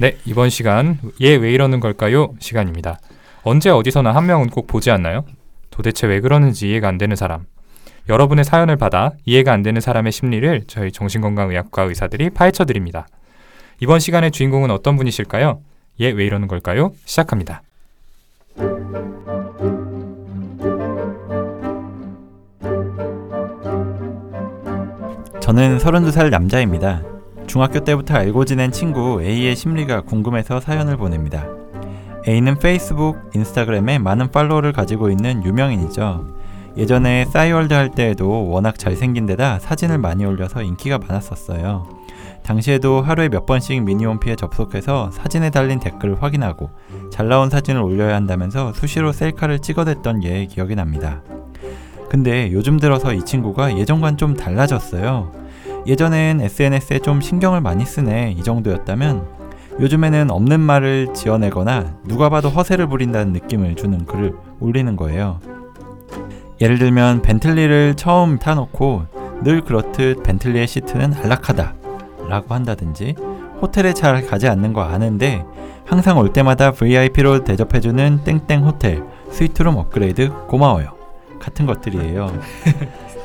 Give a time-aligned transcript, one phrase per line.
[0.00, 2.32] 네, 이번 시간 얘 왜 이러는 걸까요?
[2.38, 2.98] 시간입니다.
[3.42, 5.24] 언제 어디서나 한 명은 꼭 보지 않나요?
[5.70, 7.44] 도대체 왜 그러는지 이해가 안 되는 사람.
[8.08, 13.06] 여러분의 사연을 받아 이해가 안 되는 사람의 심리를 저희 정신건강의학과 의사들이 파헤쳐 드립니다.
[13.80, 15.60] 이번 시간의 주인공은 어떤 분이실까요?
[16.00, 16.92] 얘 왜 이러는 걸까요?
[17.04, 17.62] 시작합니다.
[25.40, 27.02] 저는 32살 남자입니다.
[27.50, 31.48] 중학교 때부터 알고 지낸 친구 A의 심리가 궁금해서 사연을 보냅니다.
[32.28, 36.28] A는 페이스북, 인스타그램에 많은 팔로워를 가지고 있는 유명인이죠.
[36.76, 41.88] 예전에 싸이월드 할 때에도 워낙 잘생긴 데다 사진을 많이 올려서 인기가 많았었어요.
[42.44, 46.70] 당시에도 하루에 몇 번씩 미니홈피에 접속해서 사진에 달린 댓글을 확인하고
[47.10, 51.20] 잘 나온 사진을 올려야 한다면서 수시로 셀카를 찍어댔던 예의 기억이 납니다.
[52.08, 55.49] 근데 요즘 들어서 이 친구가 예전과는 좀 달라졌어요.
[55.90, 59.26] 예전엔 SNS에 좀 신경을 많이 쓰네 이 정도였다면
[59.80, 65.40] 요즘에는 없는 말을 지어내거나 누가 봐도 허세를 부린다는 느낌을 주는 글을 올리는 거예요.
[66.60, 69.06] 예를 들면 벤틀리를 처음 타놓고
[69.42, 71.74] 늘 그렇듯 벤틀리의 시트는 안락하다
[72.28, 73.16] 라고 한다든지
[73.60, 75.44] 호텔에 잘 가지 않는 거 아는데
[75.84, 80.92] 항상 올 때마다 VIP로 대접해주는 땡땡 호텔 스위트룸 업그레이드 고마워요
[81.40, 82.30] 같은 것들이에요.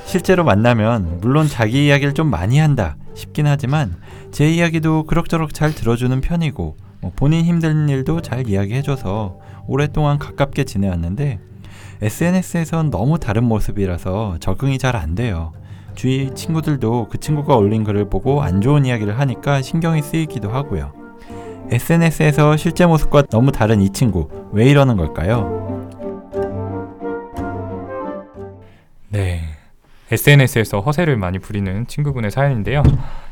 [0.06, 3.96] 실제로 만나면 물론 자기 이야기를 좀 많이 한다 싶긴 하지만
[4.32, 11.40] 제 이야기도 그럭저럭 잘 들어주는 편이고 뭐 본인 힘든 일도 잘 이야기해줘서 오랫동안 가깝게 지내왔는데
[12.02, 15.54] SNS에선 너무 다른 모습이라서 적응이 잘 안 돼요.
[15.96, 20.92] 주위 친구들도 그 친구가 올린 글을 보고 안 좋은 이야기를 하니까 신경이 쓰이기도 하고요.
[21.72, 25.90] SNS에서 실제 모습과 너무 다른 이 친구 왜 이러는 걸까요?
[29.10, 29.45] 네.
[30.16, 32.84] SNS에서 허세를 많이 부리는 친구분의 사연인데요.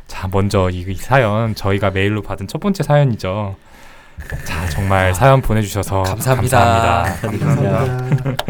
[0.08, 3.56] 자, 먼저 이 사연 저희가 메일로 받은 첫 번째 사연이죠.
[4.46, 7.04] 자, 정말 사연 보내주셔서 감사합니다.
[7.04, 7.56] 감사합니다.
[7.56, 8.46] 감사합니다.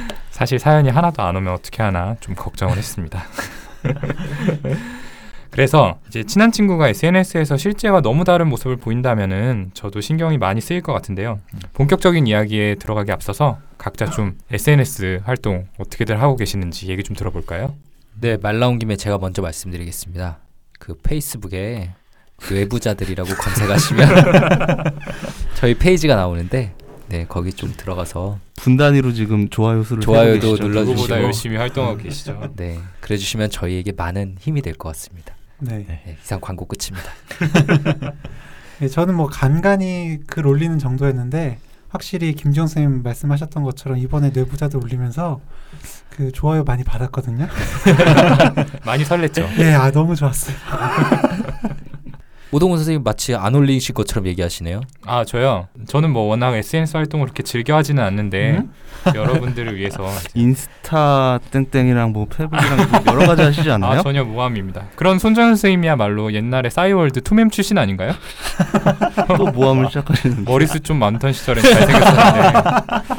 [0.30, 3.24] 사실 사연이 하나도 안 오면 어떻게 하나 좀 걱정을 했습니다.
[5.56, 10.92] 그래서 이제 친한 친구가 SNS에서 실제와 너무 다른 모습을 보인다면은 저도 신경이 많이 쓰일 것
[10.92, 11.40] 같은데요.
[11.72, 17.74] 본격적인 이야기에 들어가기 앞서서 각자 좀 SNS 활동 어떻게들 하고 계시는지 얘기 좀 들어볼까요?
[18.20, 20.38] 네, 말 나온 김에 제가 먼저 말씀드리겠습니다.
[20.78, 21.92] 그 페이스북에
[22.36, 24.08] 그 외부자들이라고 검색하시면
[25.56, 26.74] 저희 페이지가 나오는데
[27.08, 32.52] 네 거기 좀 들어가서 분 단위로 지금 좋아요 수를 좋아요도 눌러주시고 보다 열심히 활동하고 계시죠.
[32.56, 35.34] 네 그래주시면 저희에게 많은 힘이 될 것 같습니다.
[35.58, 35.84] 네.
[35.86, 37.10] 네, 이상 광고 끝입니다.
[38.78, 41.58] 네, 저는 뭐 간간히 글 올리는 정도였는데
[41.88, 45.40] 확실히 김지영 선생님 말씀하셨던 것처럼 이번에 뇌부자들 올리면서
[46.10, 47.46] 그 좋아요 많이 받았거든요.
[48.84, 49.46] 많이 설렜죠.
[49.56, 50.56] 네, 아 너무 좋았어요.
[52.52, 54.80] 오동훈 선생님 마치 안 올리실 것처럼 얘기하시네요.
[55.04, 55.66] 아 저요.
[55.88, 58.72] 저는 뭐 워낙 SNS 활동을 그렇게 즐겨하지는 않는데 음?
[59.14, 64.00] 여러분들을 위해서 인스타 땡땡이랑 뭐 페북이랑 뭐 여러 가지 하시지 않나요?
[64.00, 64.84] 아 전혀 모함입니다.
[64.94, 68.12] 그런 손정 선생님이야말로 옛날에 싸이월드 투멤 출신 아닌가요?
[69.36, 72.52] 또 모함을 시작하시는데 머리숱 좀 많던 시절에 잘생겼었는데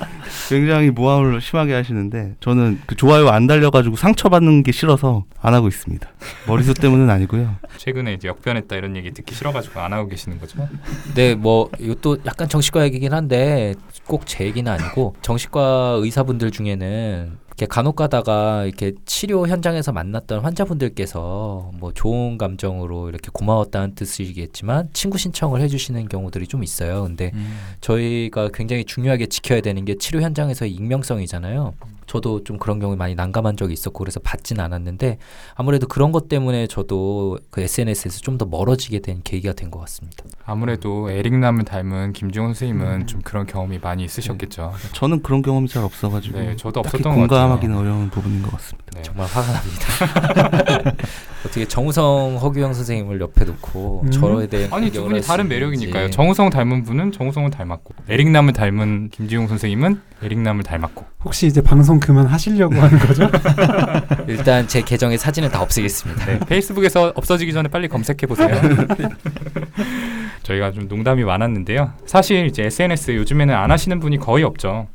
[0.49, 6.07] 굉장히 모함을 심하게 하시는데 저는 그 좋아요 안 달려가지고 상처받는 게 싫어서 안 하고 있습니다.
[6.47, 7.55] 머리숱 때문은 아니고요.
[7.77, 10.67] 최근에 이제 역변했다 이런 얘기 듣기 싫어가지고 안 하고 계시는 거죠?
[11.15, 13.73] 네, 뭐 이것도 약간 정신과 얘기긴 한데
[14.05, 21.71] 꼭 제 얘기는 아니고 정신과 의사분들 중에는 이렇게 간혹 가다가 이렇게 치료 현장에서 만났던 환자분들께서
[21.79, 27.03] 뭐 좋은 감정으로 이렇게 고마웠다는 뜻이겠지만 친구 신청을 해주시는 경우들이 좀 있어요.
[27.03, 27.57] 근데 음.
[27.81, 31.73] 저희가 굉장히 중요하게 지켜야 되는 게 치료 현장에서의 익명성이잖아요.
[32.07, 35.17] 저도 좀 그런 경우에 많이 난감한 적이 있었고 그래서 받진 않았는데
[35.55, 40.23] 아무래도 그런 것 때문에 저도 그 SNS에서 좀 더 멀어지게 된 계기가 된 것 같습니다.
[40.45, 44.73] 아무래도 에릭남을 닮은 김지훈 선생님은 좀 그런 경험이 많이 있으셨겠죠.
[44.93, 47.27] 저는 그런 경험이 잘 없어가지고 네, 저도 없었던 것 같아요.
[47.27, 48.86] 공감하기는 어려운 부분인 것 같습니다.
[48.97, 49.03] 네.
[49.03, 50.93] 정말 화가 납니다.
[51.45, 54.11] 어떻게 정우성 허규영 선생님을 옆에 놓고 음.
[54.11, 55.47] 저에 대해 아니 두 분이 다른.
[55.47, 56.09] 매력이니까요.
[56.09, 62.25] 정우성 닮은 분은 정우성을 닮았고 에릭남을 닮은 김지용 선생님은 에릭남을 닮았고 혹시 이제 방송 그만
[62.25, 63.29] 하시려고 하는 거죠?
[64.27, 66.25] 일단 제 계정의 사진을 다 없애겠습니다.
[66.25, 68.49] 네, 페이스북에서 없어지기 전에 빨리 검색해 보세요.
[70.43, 71.91] 저희가 좀 농담이 많았는데요.
[72.05, 74.87] 사실 이제 SNS 요즘에는 안 하시는 분이 거의 없죠.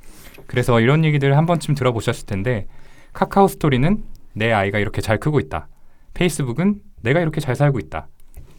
[0.46, 2.66] 그래서 이런 얘기들 한 번쯤 들어보셨을 텐데
[3.12, 4.03] 카카오 스토리는
[4.35, 5.69] 내 아이가 이렇게 잘 크고 있다.
[6.14, 8.09] 페이스북은 내가 이렇게 잘 살고 있다.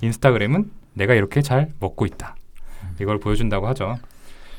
[0.01, 2.35] 인스타그램은 내가 이렇게 잘 먹고 있다.
[3.01, 3.97] 이걸 보여준다고 하죠.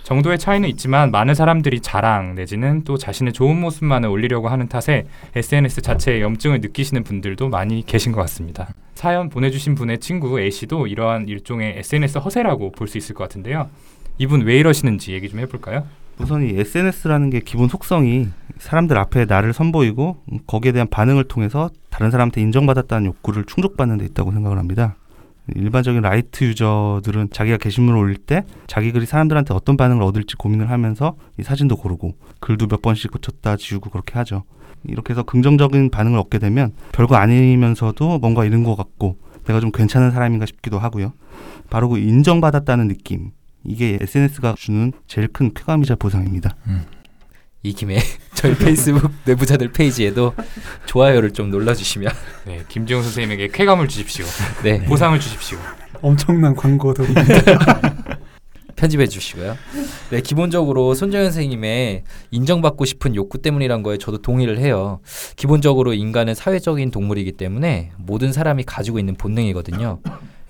[0.03, 5.81] 정도의 차이는 있지만 많은 사람들이 자랑 내지는 또 자신의 좋은 모습만을 올리려고 하는 탓에 SNS
[5.81, 8.69] 자체에 염증을 느끼시는 분들도 많이 계신 것 같습니다.
[8.95, 13.71] 사연 보내주신 분의 친구 A 씨도 이러한 일종의 SNS 허세라고 볼 수 있을 것 같은데요.
[14.19, 15.87] 이분 왜 이러시는지 얘기 좀 해볼까요?
[16.21, 18.29] 우선 이 SNS라는 게 기본 속성이
[18.59, 24.05] 사람들 앞에 나를 선보이고 음, 거기에 대한 반응을 통해서 다른 사람한테 인정받았다는 욕구를 충족받는 데
[24.05, 24.97] 있다고 생각을 합니다.
[25.55, 31.17] 일반적인 light user들은 자기가 게시물을 올릴 때 자기 글이 사람들한테 어떤 반응을 얻을지 고민을 하면서
[31.39, 34.45] 이 사진도 고르고 글도 몇 번씩 고쳤다 지우고 그렇게 하죠.
[34.85, 40.13] 이렇게 해서 긍정적인 반응을 얻게 되면 별거 아니면서도 뭔가 이룬 것 같고 내가 좀 괜찮은
[40.13, 41.13] 사람인가 싶기도 하고요.
[41.69, 43.33] 바로 그 인정받았다는 느낌.
[43.65, 46.55] 이게 SNS가 주는 제일 큰 쾌감이자 보상입니다.
[47.63, 47.99] 이 김에
[48.35, 50.35] 저희 페이스북 뇌부자들 페이지에도
[50.87, 52.13] 좋아요를 좀 눌러주시면
[52.47, 54.27] 네, 김지용 선생님에게 쾌감을 주십시오.
[54.63, 55.59] 네 보상을 주십시오.
[56.03, 57.05] 엄청난 광고도
[58.77, 59.57] 편집해 주시고요.
[60.11, 65.01] 네 기본적으로 손정현 선생님의 인정받고 싶은 욕구 때문이란 거에 저도 동의를 해요.
[65.37, 70.01] 기본적으로 인간은 사회적인 동물이기 때문에 모든 사람이 가지고 있는 본능이거든요.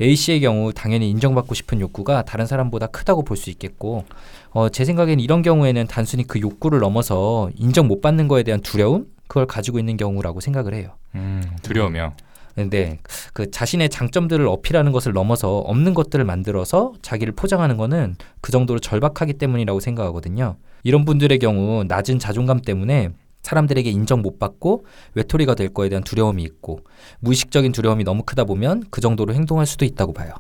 [0.00, 4.04] A 씨의 경우 당연히 인정받고 싶은 욕구가 다른 사람보다 크다고 볼 수 있겠고,
[4.50, 9.06] 어, 제 생각엔 이런 경우에는 단순히 그 욕구를 넘어서 인정 못 받는 거에 대한 두려움
[9.26, 10.90] 그걸 가지고 있는 경우라고 생각을 해요.
[11.14, 12.14] 음, 두려우며.
[12.54, 13.00] 근데
[13.32, 19.32] 그 자신의 장점들을 어필하는 것을 넘어서 없는 것들을 만들어서 자기를 포장하는 거는 그 정도로 절박하기
[19.34, 20.56] 때문이라고 생각하거든요.
[20.84, 23.10] 이런 분들의 경우 낮은 자존감 때문에
[23.44, 26.80] 사람들에게 인정 못 받고 외톨이가 될 거에 대한 두려움이 있고
[27.20, 30.32] 무의식적인 두려움이 너무 크다 보면 그 정도로 행동할 수도 있다고 봐요.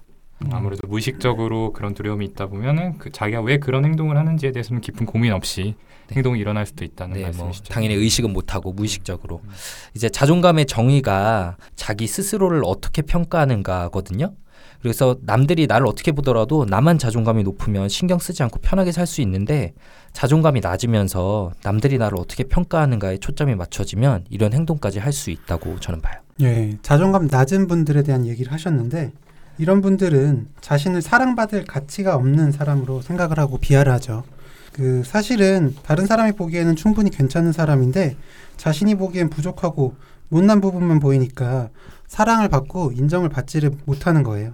[0.50, 5.32] 아무래도 무의식적으로 그런 두려움이 있다 보면은 그 자기가 왜 그런 행동을 하는지에 대해서는 깊은 고민
[5.32, 5.74] 없이
[6.08, 6.16] 네.
[6.16, 7.72] 행동이 일어날 수도 있다는 네, 뭐 말씀이시죠.
[7.72, 9.40] 당연히 의식은 못 하고 무의식적으로
[9.94, 14.34] 이제 자존감의 정의가 자기 스스로를 어떻게 평가하는가거든요.
[14.84, 19.72] 그래서 남들이 나를 어떻게 보더라도 나만 자존감이 높으면 신경 쓰지 않고 편하게 살 수 있는데
[20.12, 26.20] 자존감이 낮으면서 남들이 나를 어떻게 평가하는가에 초점이 맞춰지면 이런 행동까지 할 수 있다고 저는 봐요.
[26.42, 29.12] 예, 자존감 낮은 분들에 대한 얘기를 하셨는데
[29.56, 34.22] 이런 분들은 자신을 사랑받을 가치가 없는 사람으로 생각을 하고 비하를 하죠.
[34.74, 38.16] 그 사실은 다른 사람이 보기에는 충분히 괜찮은 사람인데
[38.58, 39.94] 자신이 보기엔 부족하고
[40.28, 41.70] 못난 부분만 보이니까
[42.06, 44.52] 사랑을 받고 인정을 받지를 못하는 거예요.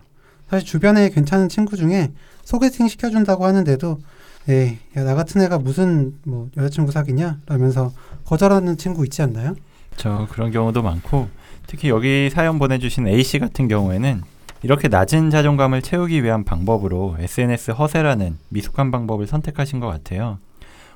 [0.50, 2.10] 사실 주변에 괜찮은 친구 중에
[2.42, 4.00] 소개팅 시켜준다고 하는데도
[4.48, 7.38] 에이, 야, 나 같은 애가 무슨 뭐 여자친구 사귀냐?
[7.46, 7.92] 라면서
[8.24, 9.54] 거절하는 친구 있지 않나요?
[9.96, 11.28] 저 그런 경우도 많고
[11.68, 14.22] 특히 여기 사연 보내주신 A 씨 같은 경우에는
[14.62, 20.38] 이렇게 낮은 자존감을 채우기 위한 방법으로 SNS 허세라는 미숙한 방법을 선택하신 것 같아요.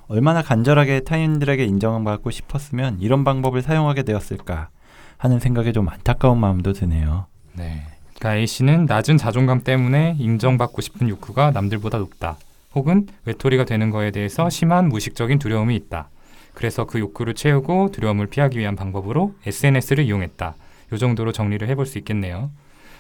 [0.08, 4.70] 얼마나 간절하게 타인들에게 인정받고 싶었으면 이런 방법을 사용하게 되었을까
[5.16, 7.26] 하는 생각에 좀 안타까운 마음도 드네요.
[7.54, 7.93] 네.
[8.24, 12.38] 그러니까 A 씨는 낮은 자존감 때문에 인정받고 싶은 욕구가 남들보다 높다.
[12.74, 16.08] 혹은 외톨이가 되는 거에 대해서 심한 무의식적인 두려움이 있다.
[16.54, 20.54] 그래서 그 욕구를 채우고 두려움을 피하기 위한 방법으로 SNS를 이용했다.
[20.92, 22.50] 요 정도로 정리를 해볼 수 있겠네요.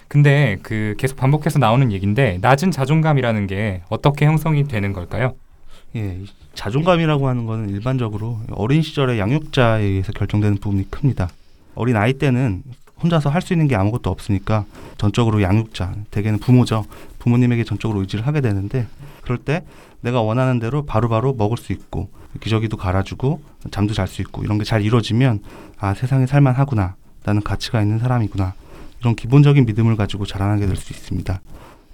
[0.08, 5.34] 근데 그 계속 반복해서 나오는 얘기인데 낮은 자존감이라는 게 어떻게 형성이 되는 걸까요?
[5.96, 11.30] 예, 이 자존감이라고 하는 거는 일반적으로 어린 시절의 양육자에 의해서 결정되는 부분이 큽니다.
[11.74, 12.62] 어린 아이 때는
[13.02, 14.64] 혼자서 할 수 있는 게 아무것도 없으니까
[14.96, 16.84] 전적으로 양육자, 대개는 부모죠.
[17.18, 18.86] 부모님에게 전적으로 의지를 하게 되는데
[19.22, 19.64] 그럴 때
[20.00, 22.08] 내가 원하는 대로 바로 바로 먹을 수 있고
[22.40, 25.40] 기저귀도 갈아주고 잠도 잘 수 있고 이런 게 잘 이루어지면
[25.78, 28.54] 아 세상에 살만하구나 나는 가치가 있는 사람이구나
[29.00, 31.40] 이런 기본적인 믿음을 가지고 자라나게 될 수 있습니다.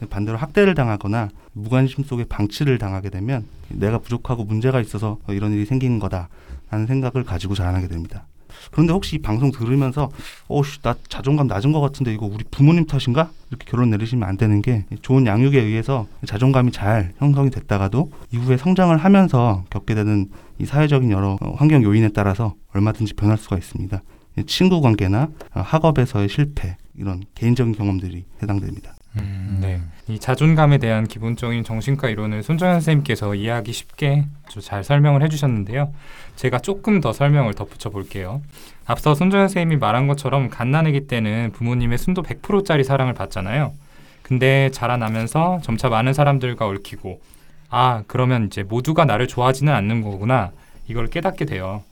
[0.08, 5.98] 반대로 학대를 당하거나 무관심 속에 방치를 당하게 되면 내가 부족하고 문제가 있어서 이런 일이 생기는
[5.98, 8.25] 거다라는 생각을 가지고 자라나게 됩니다.
[8.71, 10.11] 그런데 혹시 이 방송 들으면서
[10.49, 14.62] 어씨 나 자존감 낮은 것 같은데 이거 우리 부모님 탓인가 이렇게 결론 내리시면 안 되는
[14.62, 20.28] 게 좋은 양육에 의해서 자존감이 잘 형성이 됐다가도 이후에 성장을 하면서 겪게 되는
[20.59, 24.02] 이 사회적인 여러 어, 환경 요인에 따라서 얼마든지 변할 수가 있습니다.
[24.47, 28.95] 친구 관계나 어, 학업에서의 실패 이런 개인적인 경험들이 해당됩니다.
[29.16, 29.80] 음, 네.
[30.09, 34.26] 이 자존감에 대한 기본적인 정신과 이론을 손정현 선생님께서 이해하기 쉽게
[34.61, 35.92] 잘 설명을 해주셨는데요.
[36.40, 38.40] 제가 조금 더 설명을 덧붙여 볼게요.
[38.87, 43.75] 앞서 손정현 선생님이 말한 것처럼 갓난아기 때는 부모님의 순도 100%짜리 사랑을 받잖아요.
[44.23, 47.20] 근데 자라나면서 점차 많은 사람들과 얽히고
[47.68, 50.50] 아 그러면 이제 모두가 나를 좋아하지는 않는 거구나
[50.88, 51.82] 이걸 깨닫게 돼요.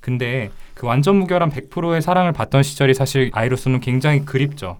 [0.00, 4.78] 근데 그 완전 무결한 100%의 사랑을 받던 시절이 사실 아이로서는 굉장히 그립죠.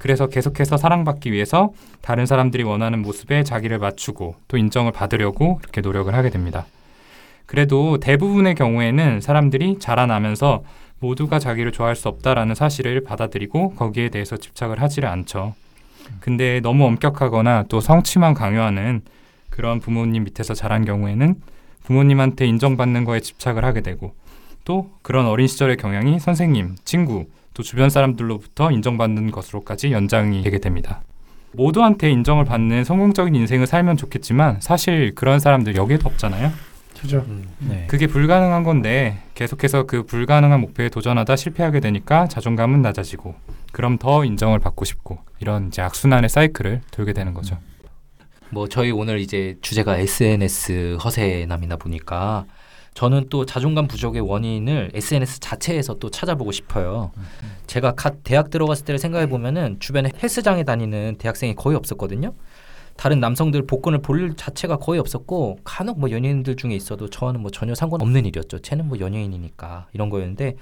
[0.00, 6.12] 그래서 계속해서 사랑받기 위해서 다른 사람들이 원하는 모습에 자기를 맞추고 또 인정을 받으려고 이렇게 노력을
[6.12, 6.66] 하게 됩니다.
[7.46, 10.62] 그래도 대부분의 경우에는 사람들이 자라나면서
[10.98, 15.54] 모두가 자기를 좋아할 수 없다라는 사실을 받아들이고 거기에 대해서 집착을 하지를 않죠.
[16.20, 19.02] 근데 너무 엄격하거나 또 성취만 강요하는
[19.50, 21.36] 그런 부모님 밑에서 자란 경우에는
[21.84, 24.14] 부모님한테 인정받는 거에 집착을 하게 되고
[24.64, 31.02] 또 그런 어린 시절의 경향이 선생님, 친구, 또 주변 사람들로부터 인정받는 것으로까지 연장이 되게 됩니다.
[31.52, 36.50] 모두한테 인정을 받는 성공적인 인생을 살면 좋겠지만 사실 그런 사람들 여기에도 없잖아요.
[37.04, 37.18] 그죠.
[37.28, 37.46] 음.
[37.58, 37.86] 네.
[37.86, 43.34] 그게 불가능한 건데 계속해서 그 불가능한 목표에 도전하다 실패하게 되니까 자존감은 낮아지고
[43.72, 47.58] 그럼 더 인정을 받고 싶고 이런 이제 악순환의 사이클을 돌게 되는 거죠.
[48.48, 52.46] 뭐 저희 오늘 이제 주제가 SNS 허세남이다 보니까
[52.94, 57.10] 저는 또 자존감 부족의 원인을 SNS 자체에서 또 찾아보고 싶어요.
[57.66, 62.32] 제가 갓 대학 들어갔을 때를 생각해 보면은 주변에 헬스장에 다니는 대학생이 거의 없었거든요.
[62.96, 67.74] 다른 남성들 복근을 볼 자체가 거의 없었고 간혹 뭐 연예인들 중에 있어도 저와는 뭐 전혀
[67.74, 68.60] 상관없는 일이었죠.
[68.60, 70.56] 쟤는 뭐 연예인이니까 이런 거였는데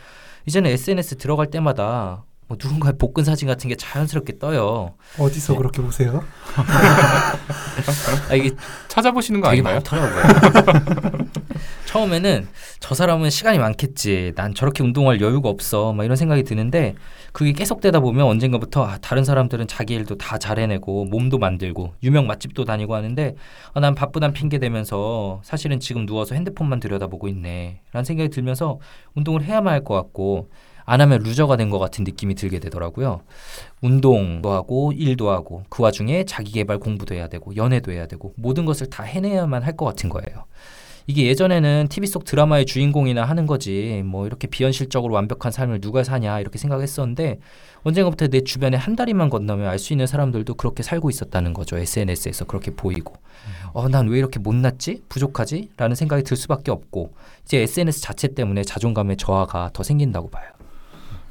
[0.47, 4.95] 이제는 SNS 들어갈 때마다 뭐 누군가의 복근 사진 같은 게 자연스럽게 떠요.
[5.19, 6.23] 어디서 그렇게 보세요?
[8.29, 8.51] 아, 이게
[8.89, 9.77] 찾아보시는 거 되게 아닌가요?
[9.77, 11.27] 많더라고요.
[11.93, 12.49] 처음에는
[12.81, 14.33] 저 사람은 시간이 많겠지.
[14.35, 15.93] 난 저렇게 운동할 여유가 없어.
[15.93, 16.95] 막 이런 생각이 드는데
[17.33, 22.27] 그게 계속되다 보면 언젠가부터 아, 다른 사람들은 자기 일도 다 잘 해내고 몸도 만들고 유명
[22.27, 23.35] 맛집도 다니고 하는데
[23.75, 27.83] 아, 난 바쁘단 핑계 대면서 사실은 지금 누워서 핸드폰만 들여다보고 있네.
[27.93, 28.79] 라는 생각이 들면서
[29.15, 30.49] 운동을 해야만 할 것 같고
[30.87, 33.21] 안 하면 loser가 된 것 같은 느낌이 들게 되더라고요.
[33.83, 38.65] 운동도 하고 일도 하고 그 와중에 자기 개발 공부도 해야 되고 연애도 해야 되고 모든
[38.65, 40.47] 것을 다 해내야만 할 것 같은 거예요.
[41.07, 46.39] 이게 예전에는 TV 속 드라마의 주인공이나 하는 거지 뭐 이렇게 비현실적으로 완벽한 삶을 누가 사냐
[46.41, 47.39] 이렇게 생각했었는데
[47.83, 52.45] 언젠가부터 내 주변에 한 다리만 건너면 알 수 있는 사람들도 그렇게 살고 있었다는 거죠 SNS에서
[52.45, 53.15] 그렇게 보이고
[53.73, 57.13] 어 난 왜 이렇게 못났지 부족하지 라는 생각이 들 수밖에 없고
[57.45, 60.45] 이제 SNS 자체 때문에 자존감의 저하가 더 생긴다고 봐요.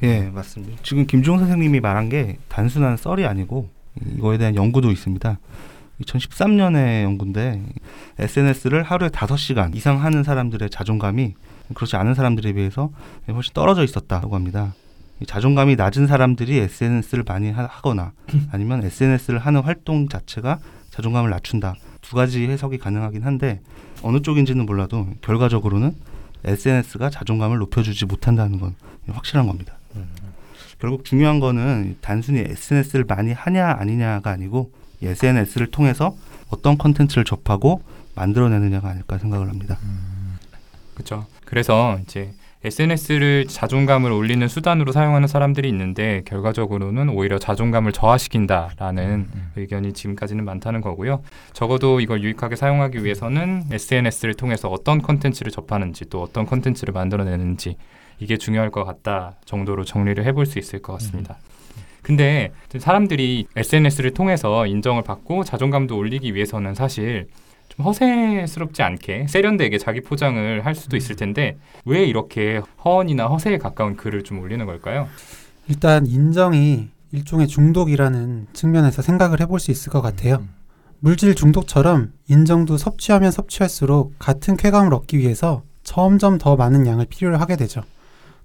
[0.04, 0.82] 예, 맞습니다.
[0.84, 3.70] 지금 김종 선생님이 말한 게 단순한 썰이 아니고
[4.18, 5.40] 이거에 대한 연구도 있습니다.
[6.01, 7.62] 2013년의 연구인데
[8.20, 11.34] SNS를 하루에 5시간 이상 하는 사람들의 자존감이
[11.74, 12.91] 그렇지 않은 사람들에 비해서
[13.27, 14.74] 훨씬 떨어져 있었다고 합니다.
[15.20, 18.12] 이 자존감이 낮은 사람들이 SNS를 많이 하, 하거나
[18.51, 21.75] 아니면 SNS를 하는 활동 자체가 자존감을 낮춘다.
[22.01, 23.62] 두 가지 해석이 가능하긴 한데
[24.01, 25.96] 어느 쪽인지는 몰라도 결과적으로는
[26.43, 28.75] SNS가 자존감을 높여주지 못한다는 건
[29.08, 29.75] 확실한 겁니다.
[30.79, 36.15] 결국 중요한 거는 단순히 SNS를 많이 하냐 아니냐가 아니고 이 SNS를 통해서
[36.50, 37.81] 어떤 컨텐츠를 접하고
[38.15, 39.77] 만들어내느냐가 아닐까 생각을 합니다.
[40.93, 41.25] 그렇죠.
[41.46, 50.46] 그래서 이제 SNS를 자존감을 올리는 수단으로 사용하는 사람들이 있는데 결과적으로는 오히려 자존감을 저하시킨다라는 의견이 지금까지는
[50.46, 51.24] 많다는 거고요.
[51.53, 57.77] 적어도 이걸 유익하게 사용하기 위해서는 SNS를 통해서 어떤 컨텐츠를 접하는지 또 어떤 컨텐츠를 만들어내는지
[58.20, 61.38] 이게 중요할 것 같다 정도로 정리를 해볼 수 있을 것 같습니다.
[62.01, 67.27] 근데 사람들이 SNS를 통해서 인정을 받고 자존감도 올리기 위해서는 사실
[67.70, 73.96] 좀 허세스럽지 않게 세련되게 자기 포장을 할 수도 있을 텐데 왜 이렇게 허언이나 허세에 가까운
[73.96, 75.08] 글을 좀 올리는 걸까요?
[75.67, 80.43] 일단 인정이 일종의 중독이라는 측면에서 생각을 해볼 수 있을 것 같아요.
[81.00, 87.55] 물질 중독처럼 인정도 섭취하면 섭취할수록 같은 쾌감을 얻기 위해서 점점 더 많은 양을 필요로 하게
[87.55, 87.81] 되죠.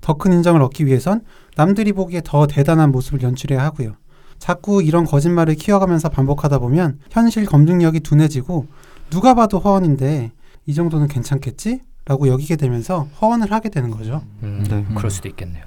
[0.07, 1.23] 더 큰 인정을 얻기 위해선
[1.57, 3.95] 남들이 보기에 더 대단한 모습을 연출해야 하고요.
[4.39, 8.69] 자꾸 이런 거짓말을 키워가면서 반복하다 보면 현실 검증력이 둔해지고
[9.11, 10.31] 누가 봐도 허언인데
[10.67, 11.81] 이 정도는 괜찮겠지?
[12.05, 14.23] 라고 여기게 되면서 허언을 하게 되는 거죠.
[14.45, 14.85] 음, 네.
[14.95, 15.65] 그럴 수도 있겠네요.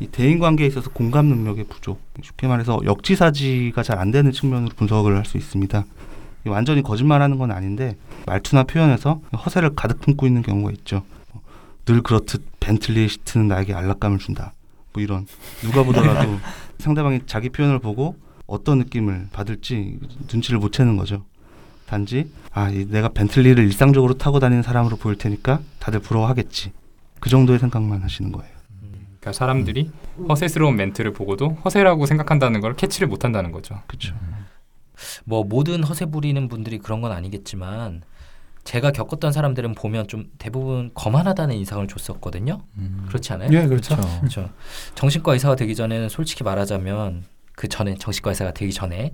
[0.00, 5.16] 이 대인 관계에 있어서 공감 능력의 부족, 쉽게 말해서 역지사지가 잘 안 되는 측면으로 분석을
[5.16, 5.84] 할 수 있습니다.
[6.46, 11.02] 이 완전히 거짓말하는 건 아닌데 말투나 표현에서 허세를 가득 품고 있는 경우가 있죠.
[11.34, 11.40] 어,
[11.84, 14.52] 늘 그렇듯 벤틀리 시트는 나에게 안락감을 준다.
[14.92, 15.26] 뭐 이런
[15.60, 16.38] 누가 보더라도
[16.80, 19.98] 상대방이 자기 표현을 보고 어떤 느낌을 받을지
[20.32, 21.24] 눈치를 못 채는 거죠.
[21.86, 26.72] 단지 아이 내가 벤틀리를 일상적으로 타고 다니는 사람으로 보일 테니까 다들 부러워하겠지.
[27.20, 28.50] 그 정도의 생각만 하시는 거예요.
[29.20, 29.90] 그러니까 사람들이
[30.28, 33.80] 허세스러운 멘트를 보고도 허세라고 생각한다는 걸 캐치를 못 한다는 거죠.
[33.86, 34.16] 그렇죠.
[35.24, 38.02] 뭐 모든 허세 부리는 분들이 그런 건 아니겠지만
[38.66, 42.60] 제가 겪었던 사람들은 보면 좀 대부분 거만하다는 인상을 줬었거든요.
[43.08, 43.48] 그렇지 않아요?
[43.52, 43.96] 예, 그렇죠.
[44.20, 44.50] 그렇죠.
[44.96, 49.12] 정신과 의사가 되기 전에는 솔직히 말하자면 그 전에 정신과 의사가 되기 전에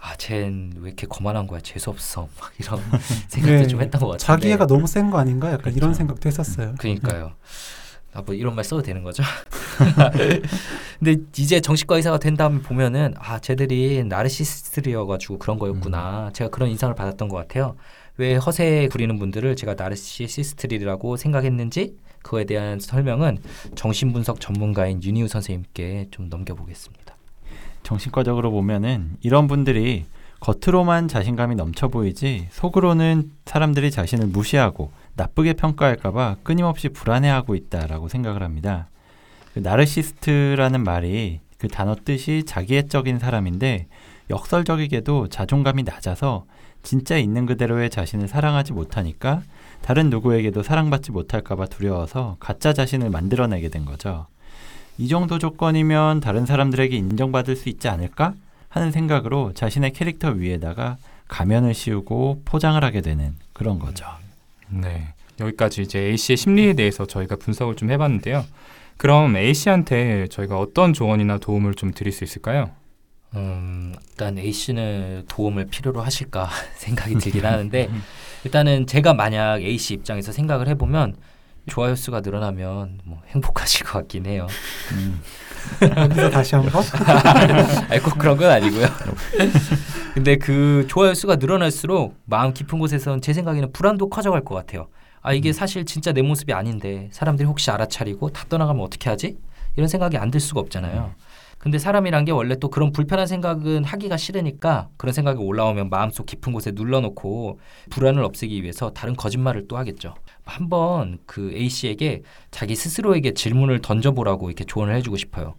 [0.00, 1.60] 아, 쟨 왜 이렇게 거만한 거야?
[1.60, 2.28] 재수 없어.
[2.40, 2.80] 막 이런
[3.28, 3.66] 생각도 네.
[3.66, 4.24] 좀 했던 것 같은데.
[4.24, 5.48] 자기애가 너무 센 거 아닌가?
[5.48, 5.76] 약간 그렇죠.
[5.78, 6.74] 이런 생각도 했었어요.
[6.78, 7.32] 그러니까요.
[8.14, 9.22] 아, 뭐 이런 말 써도 되는 거죠?
[10.98, 16.30] 근데 이제 정신과 의사가 된 다음에 보면은 아, 쟤들이 나르시스트리여가지고 그런 거였구나.
[16.34, 17.76] 제가 그런 인상을 받았던 것 같아요.
[18.18, 23.38] 왜 허세 부리는 분들을 제가 나르시시스트리라고 생각했는지 그거에 대한 설명은
[23.74, 27.16] 정신분석 전문가인 윤희우 선생님께 좀 넘겨보겠습니다.
[27.82, 30.04] 정신과적으로 보면은 이런 분들이
[30.40, 38.88] 겉으로만 자신감이 넘쳐 보이지 속으로는 사람들이 자신을 무시하고 나쁘게 평가할까봐 끊임없이 불안해하고 있다라고 생각을 합니다.
[39.54, 43.86] 그 나르시스트라는 말이 그 단어 뜻이 자기애적인 사람인데
[44.30, 46.44] 역설적이게도 자존감이 낮아서
[46.82, 49.42] 진짜 있는 그대로의 자신을 사랑하지 못하니까
[49.82, 54.26] 다른 누구에게도 사랑받지 못할까봐 두려워서 가짜 자신을 만들어내게 된 거죠.
[54.98, 58.34] 이 정도 조건이면 다른 사람들에게 인정받을 수 있지 않을까
[58.68, 60.96] 하는 생각으로 자신의 캐릭터 위에다가
[61.28, 64.06] 가면을 씌우고 포장을 하게 되는 그런 거죠.
[64.68, 65.14] 네.
[65.40, 68.44] 여기까지 이제 A 씨의 심리에 대해서 저희가 분석을 좀 해봤는데요.
[68.96, 72.70] 그럼 A 씨한테 저희가 어떤 조언이나 도움을 좀 드릴 수 있을까요?
[73.34, 77.88] 음, 일단 A 씨는 도움을 필요로 하실까 생각이 들긴 하는데
[78.44, 81.16] 일단은 제가 만약 A 씨 입장에서 생각을 해보면
[81.68, 84.48] 좋아요 수가 늘어나면 뭐 행복하실 것 같긴 해요.
[84.92, 85.20] 음,
[85.96, 86.82] 여기서 다시 한 번
[87.88, 88.86] 아니 꼭 그런 건 아니고요.
[90.14, 94.88] 근데 그 좋아요 수가 늘어날수록 마음 깊은 곳에선 제 생각에는 불안도 커져갈 것 같아요.
[95.22, 99.38] 아 이게 사실 진짜 내 모습이 아닌데 사람들이 혹시 알아차리고 다 떠나가면 어떻게 하지?
[99.76, 101.14] 이런 생각이 안 들 수가 없잖아요.
[101.62, 106.52] 근데 사람이란 게 원래 또 그런 불편한 생각은 하기가 싫으니까 그런 생각이 올라오면 마음속 깊은
[106.52, 110.16] 곳에 눌러놓고 불안을 없애기 위해서 다른 거짓말을 또 하겠죠.
[110.44, 115.54] 한번 그 A 씨에게 자기 스스로에게 질문을 던져보라고 이렇게 조언을 해주고 싶어요.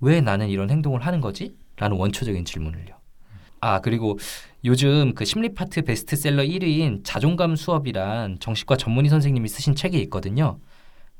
[0.00, 1.54] 왜 나는 이런 행동을 하는 거지?
[1.76, 2.96] 라는 원초적인 질문을요.
[3.60, 4.18] 아 그리고
[4.64, 10.58] 요즘 그 심리 파트 베스트셀러 1위인 자존감 수업이란 정신과 전문의 선생님이 쓰신 책이 있거든요.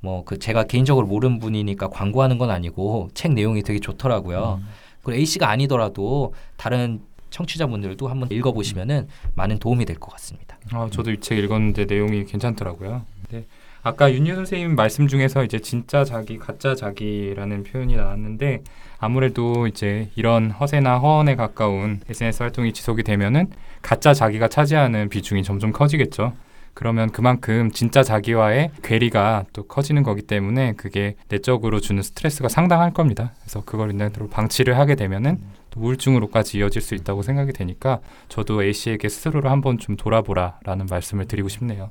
[0.00, 4.60] 뭐 그 제가 개인적으로 모르는 분이니까 광고하는 건 아니고 책 내용이 되게 좋더라고요.
[5.02, 10.58] 그리고 A 씨가 아니더라도 다른 청취자분들도 한번 읽어보시면은 많은 도움이 될 것 같습니다.
[10.72, 13.02] 아, 저도 이 책 읽었는데 내용이 괜찮더라고요.
[13.30, 13.44] 네.
[13.82, 18.62] 아까 윤유 선생님 말씀 중에서 이제 진짜 자기, 가짜 자기라는 표현이 나왔는데
[18.98, 23.48] 아무래도 이제 이런 허세나 허언에 가까운 SNS 활동이 지속이 되면은
[23.80, 26.34] 가짜 자기가 차지하는 비중이 점점 커지겠죠.
[26.80, 33.32] 그러면 그만큼 진짜 자기와의 괴리가 또 커지는 거기 때문에 그게 내적으로 주는 스트레스가 상당할 겁니다.
[33.42, 35.36] 그래서 그걸 일단으로 방치를 하게 되면은
[35.68, 41.26] 또 우울증으로까지 이어질 수 있다고 생각이 되니까 저도 A 씨에게 스스로를 한번 좀 돌아보라라는 말씀을
[41.26, 41.90] 드리고 싶네요.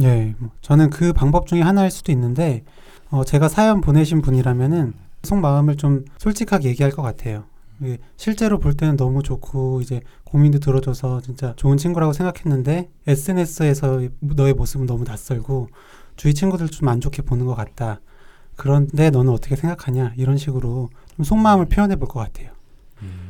[0.00, 2.64] 예, 뭐 저는 그 방법 중에 하나일 수도 있는데
[3.10, 7.44] 어, 제가 사연 보내신 분이라면은 속마음을 좀 솔직하게 얘기할 것 같아요.
[7.82, 14.52] 예, 실제로 볼 때는 너무 좋고 이제 고민도 들어줘서 진짜 좋은 친구라고 생각했는데 SNS에서 너의
[14.54, 15.68] 모습은 너무 낯설고
[16.16, 18.00] 주위 친구들 좀 안 좋게 보는 것 같다.
[18.56, 22.50] 그런데 너는 어떻게 생각하냐 이런 식으로 좀 속마음을 표현해 볼 것 같아요.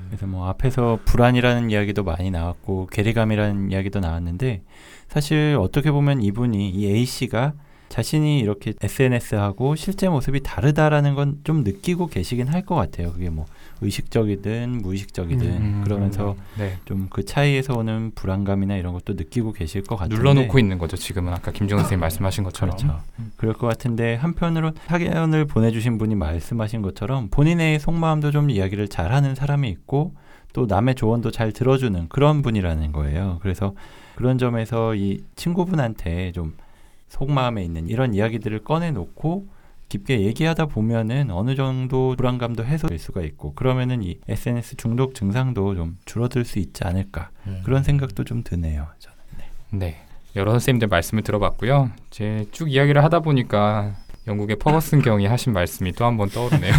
[0.08, 4.62] 그래서 뭐 앞에서 불안이라는 이야기도 많이 나왔고 괴리감이라는 이야기도 나왔는데
[5.08, 7.52] 사실 어떻게 보면 이분이 이 A 씨가
[7.88, 13.12] 자신이 이렇게 SNS하고 실제 모습이 다르다라는 건 좀 느끼고 계시긴 할 것 같아요.
[13.12, 13.46] 그게 뭐
[13.80, 16.76] 의식적이든 무의식적이든 음, 그러면서 네.
[16.84, 20.96] 좀그 차이에서 오는 불안감이나 이런 것도 느끼고 계실 것 같은데 눌러놓고 있는 거죠.
[20.96, 22.76] 지금은 아까 김정 선생님 말씀하신 것처럼.
[22.76, 23.00] 그렇죠.
[23.36, 29.68] 그럴 것 같은데 한편으로 사연을 보내주신 분이 말씀하신 것처럼 본인의 속마음도 좀 이야기를 잘하는 사람이
[29.70, 30.14] 있고
[30.52, 33.38] 또 남의 조언도 잘 들어주는 그런 분이라는 거예요.
[33.42, 33.74] 그래서
[34.16, 36.54] 그런 점에서 이 친구분한테 좀
[37.08, 39.48] 속마음에 있는 이런 이야기들을 꺼내놓고
[39.90, 45.98] 깊게 얘기하다 보면은 어느 정도 불안감도 해소될 수가 있고 그러면은 이 SNS 중독 증상도 좀
[46.06, 47.60] 줄어들 수 있지 않을까 음.
[47.64, 48.86] 그런 생각도 좀 드네요.
[48.98, 49.16] 저는.
[49.72, 49.96] 네.
[50.36, 51.90] 여러 선생님들 말씀을 들어봤고요.
[52.10, 53.96] 이제 쭉 이야기를 하다 보니까
[54.28, 56.72] 영국의 퍼거슨 경이 하신 말씀이 또 한 번 떠오르네요.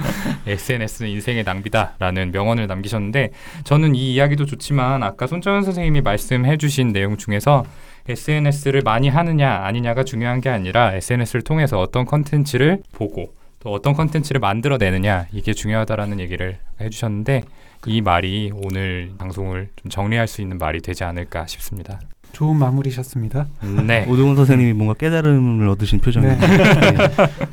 [0.46, 3.30] SNS는 인생의 낭비다라는 명언을 남기셨는데
[3.64, 7.64] 저는 이 이야기도 좋지만 아까 손정현 선생님이 말씀해 주신 내용 중에서
[8.08, 14.40] SNS를 많이 하느냐 아니냐가 중요한 게 아니라 SNS를 통해서 어떤 컨텐츠를 보고 또 어떤 컨텐츠를
[14.40, 17.44] 만들어내느냐 이게 중요하다라는 얘기를 해주셨는데
[17.86, 22.00] 이 말이 오늘 방송을 좀 정리할 수 있는 말이 되지 않을까 싶습니다.
[22.32, 23.46] 좋은 마무리셨습니다.
[23.86, 24.04] 네.
[24.08, 26.36] 오동훈 선생님이 뭔가 깨달음을 얻으신 표정이에요.
[26.36, 26.46] 네.
[26.96, 27.08] 네.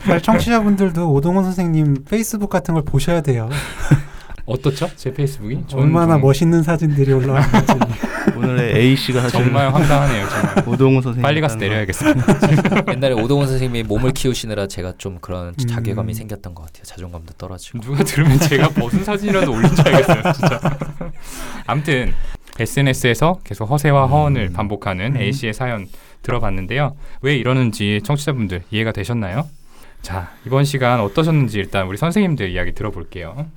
[0.05, 3.49] 잘 청취자분들도 오동원 선생님 페이스북 같은 걸 보셔야 돼요.
[4.45, 4.89] 어떻죠?
[4.95, 5.63] 제 페이스북이?
[5.73, 7.73] 얼마나 좀 멋있는 사진들이 올라와 있는지.
[8.35, 10.27] 오늘의 A 씨가 사실 정말 황당하네요.
[10.29, 10.69] 정말.
[10.69, 12.23] 오동훈 선생님 빨리 가서 내려야겠습니다.
[12.93, 15.67] 옛날에 오동원 선생님이 몸을 키우시느라 제가 좀 그런 음.
[15.67, 16.83] 자괴감이 생겼던 것 같아요.
[16.83, 17.79] 자존감도 떨어지고.
[17.79, 20.59] 누가 들으면 제가 벗은 사진이라도 올린 줄 알겠어요, 진짜.
[21.67, 22.13] 아무튼
[22.59, 25.21] SNS에서 계속 허세와 허언을 반복하는 음.
[25.21, 25.87] A 씨의 사연
[26.21, 26.95] 들어봤는데요.
[27.21, 29.47] 왜 이러는지 청취자분들 이해가 되셨나요?
[30.01, 33.47] 자, 이번 시간 어떠셨는지 일단 우리 선생님들 이야기 들어볼게요.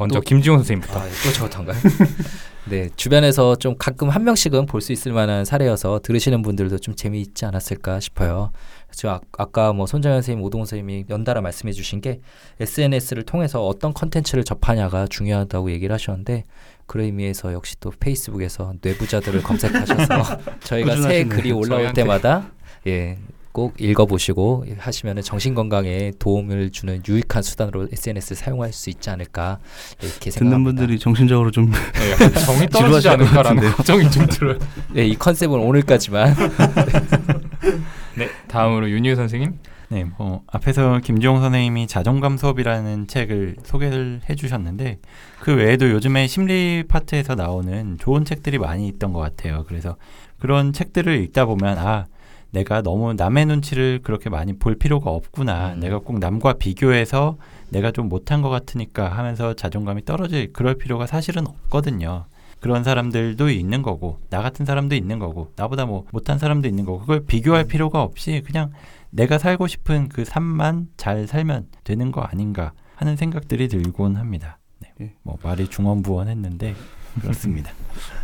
[0.00, 0.98] 먼저 또- 김지용 선생님부터.
[0.98, 1.76] 아, 또 저었던가요?
[2.66, 7.44] 네, 주변에서 좀 가끔 한 명씩은 볼 수 있을 만한 사례여서 들으시는 분들도 좀 재미있지
[7.46, 8.50] 않았을까 싶어요.
[8.92, 12.20] 저 아, 아까 뭐 손정현 선생님, 오동훈 선생님이 연달아 말씀해 주신 게
[12.60, 16.44] SNS를 통해서 어떤 컨텐츠를 접하냐가 중요하다고 얘기를 하셨는데
[16.86, 21.24] 그런 의미에서 역시 또 페이스북에서 뇌부자들을 검색하셔서 저희가 새.
[21.24, 21.92] 글이 올라올.
[21.92, 22.50] 때마다
[22.86, 23.18] 예,
[23.52, 29.58] 꼭 읽어보시고 하시면 정신 건강에 도움을 주는 유익한 수단으로 SNS 를 사용할 수 있지 않을까
[30.00, 30.68] 이렇게 듣는 생각합니다.
[30.80, 33.72] 분들이 정신적으로 좀 네, 정이 떨어지지 않을까라는.
[33.72, 34.58] 걱정이 좀 들어요.
[34.94, 36.34] 네, 이 컨셉은 오늘까지만
[38.16, 39.58] 네, 다음으로 윤유 선생님.
[39.88, 45.00] 네, 뭐 앞에서 김지용 선생님이 자존감 수업이라는 책을 소개를 해주셨는데
[45.40, 49.64] 그 외에도 요즘에 심리 파트에서 나오는 좋은 책들이 많이 있던 것 같아요.
[49.66, 49.96] 그래서
[50.38, 52.06] 그런 책들을 읽다 보면 아
[52.50, 55.74] 내가 너무 남의 눈치를 그렇게 많이 볼 필요가 없구나.
[55.74, 55.80] 음.
[55.80, 57.36] 내가 꼭 남과 비교해서
[57.68, 62.24] 내가 좀 못한 것 같으니까 하면서 자존감이 떨어질 그럴 필요가 사실은 없거든요.
[62.60, 67.00] 그런 사람들도 있는 거고 나 같은 사람도 있는 거고 나보다 뭐 못한 사람도 있는 거고
[67.00, 68.70] 그걸 비교할 필요가 없이 그냥
[69.10, 74.58] 내가 살고 싶은 그 삶만 잘 살면 되는 거 아닌가 하는 생각들이 들곤 합니다.
[74.78, 74.92] 네.
[75.00, 75.14] 예.
[75.22, 76.74] 뭐 말이 중언부언했는데
[77.20, 77.70] 그렇습니다.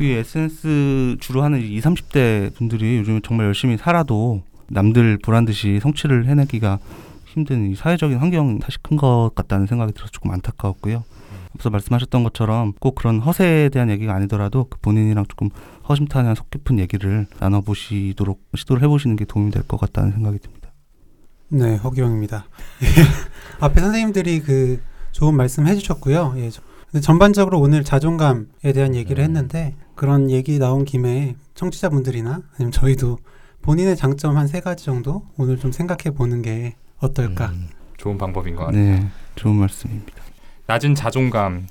[0.01, 6.27] 이 SNS 주로 하는 20, 30대 분들이 요즘에 정말 열심히 살아도 남들 보란 듯이 성취를
[6.27, 6.79] 해내기가
[7.27, 11.05] 힘든 이 사회적인 환경 탓이 큰것 같다는 생각이 들어서 조금 안타까웠고요.
[11.55, 15.49] 앞서 말씀하셨던 것처럼 꼭 그런 허세에 대한 얘기가 아니더라도 그 본인이랑 조금
[15.89, 20.71] 허심탄회한 속 깊은 얘기를 나눠보시도록 시도를 해보시는 게 도움이 될 것 같다는 생각이 듭니다.
[21.49, 22.45] 네, 허기영입니다.
[22.83, 22.87] 예.
[23.65, 24.81] 앞에 선생님들이 그
[25.13, 26.35] 좋은 말씀 해주셨고요.
[26.39, 26.61] 예, 저-
[26.97, 29.25] 근데 전반적으로 오늘 자존감에 대한 얘기를 음.
[29.25, 33.19] 했는데 그런 얘기 나온 김에 청취자분들이나 아니면 저희도
[33.61, 37.49] 본인의 장점 한 세 가지 정도 오늘 좀 생각해 보는 게 어떨까.
[37.49, 38.83] 음, 좋은 방법인 것 같아요.
[38.83, 40.15] 네, 좋은 말씀입니다.
[40.69, 41.65] 낮은 자존감이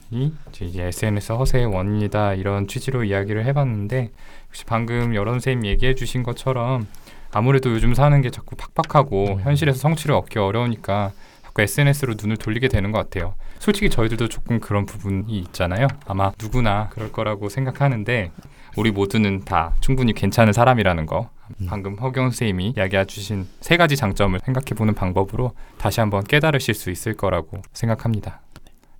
[0.61, 4.11] 이제 SNS 허세의 원인이다 이런 취지로 이야기를 해봤는데
[4.49, 6.85] 역시 방금 여러 선생님 얘기해 주신 것처럼
[7.31, 9.41] 아무래도 요즘 사는 게 자꾸 팍팍하고 음.
[9.41, 13.33] 현실에서 성취를 얻기 어려우니까 자꾸 SNS로 눈을 돌리게 되는 것 같아요.
[13.59, 15.87] 솔직히 저희들도 조금 그런 부분이 있잖아요.
[16.05, 18.31] 아마 누구나 그럴 거라고 생각하는데
[18.75, 21.29] 우리 모두는 다 충분히 괜찮은 사람이라는 거
[21.61, 21.65] 음.
[21.67, 26.91] 방금 허경 선생님이 이야기해 주신 세 가지 장점을 생각해 보는 방법으로 다시 한번 깨달으실 수
[26.91, 28.41] 있을 거라고 생각합니다.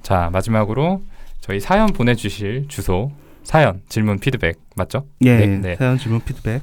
[0.01, 1.01] 자 마지막으로
[1.41, 3.11] 저희 사연 보내 주실 주소
[3.43, 5.05] 사연 질문 피드백 맞죠?
[5.21, 5.75] 예, 네, 네.
[5.75, 6.61] 사연 질문 피드백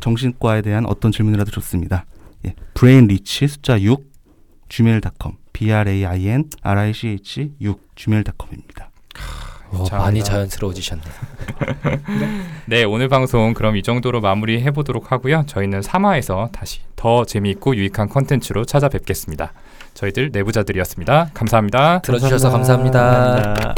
[0.00, 2.04] 정신과에 대한 어떤 질문이라도 좋습니다.
[2.46, 4.06] 예, brain rich 숫자 6
[4.68, 8.90] gmail.com b r a i n r i c h 6 gmail.com입니다.
[9.70, 11.02] 어, 자, 많이 나- 자연스러워지셨네.
[12.66, 15.44] 네 오늘 방송 그럼 이 정도로 마무리해 보도록 하고요.
[15.48, 19.52] 저희는 3화에서 다시 더 재미있고 유익한 컨텐츠로 찾아뵙겠습니다.
[19.94, 21.30] 저희들 뇌부자들이었습니다.
[21.34, 22.02] 감사합니다.
[22.02, 23.00] 들어주셔서 감사합니다.
[23.00, 23.74] 감사합니다.